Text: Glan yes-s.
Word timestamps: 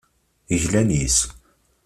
Glan 0.61 0.89
yes-s. 0.97 1.17